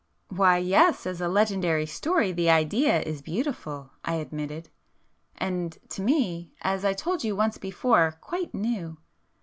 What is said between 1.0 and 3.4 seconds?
as a legendary story the idea is